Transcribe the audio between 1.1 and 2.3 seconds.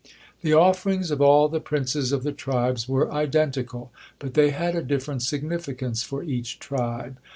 of all the princes of